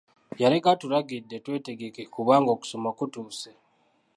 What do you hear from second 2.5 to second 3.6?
okusoma kutuuse.